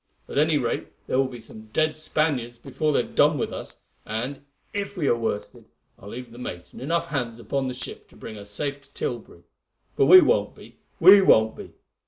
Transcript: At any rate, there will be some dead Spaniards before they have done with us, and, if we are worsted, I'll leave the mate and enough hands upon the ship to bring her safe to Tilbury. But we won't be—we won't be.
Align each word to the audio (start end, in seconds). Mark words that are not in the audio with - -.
At 0.27 0.39
any 0.39 0.57
rate, 0.57 0.87
there 1.05 1.19
will 1.19 1.27
be 1.27 1.37
some 1.37 1.67
dead 1.73 1.95
Spaniards 1.95 2.57
before 2.57 2.91
they 2.91 3.03
have 3.03 3.13
done 3.13 3.37
with 3.37 3.53
us, 3.53 3.81
and, 4.03 4.43
if 4.73 4.97
we 4.97 5.05
are 5.07 5.15
worsted, 5.15 5.65
I'll 5.99 6.09
leave 6.09 6.31
the 6.31 6.39
mate 6.39 6.73
and 6.73 6.81
enough 6.81 7.05
hands 7.09 7.37
upon 7.37 7.67
the 7.67 7.75
ship 7.75 8.09
to 8.09 8.15
bring 8.15 8.33
her 8.33 8.45
safe 8.45 8.81
to 8.81 8.91
Tilbury. 8.95 9.43
But 9.95 10.07
we 10.07 10.19
won't 10.19 10.55
be—we 10.55 11.21
won't 11.21 11.55
be. 11.55 11.73